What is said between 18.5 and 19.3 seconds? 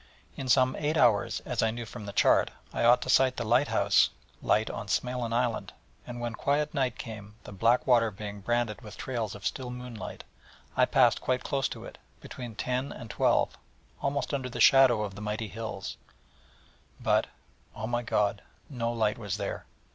no light